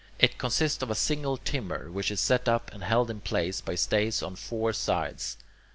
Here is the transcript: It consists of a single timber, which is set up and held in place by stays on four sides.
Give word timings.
It 0.17 0.39
consists 0.39 0.81
of 0.81 0.89
a 0.89 0.95
single 0.95 1.37
timber, 1.37 1.91
which 1.91 2.09
is 2.09 2.19
set 2.19 2.49
up 2.49 2.73
and 2.73 2.83
held 2.83 3.11
in 3.11 3.21
place 3.21 3.61
by 3.61 3.75
stays 3.75 4.23
on 4.23 4.35
four 4.35 4.73
sides. 4.73 5.37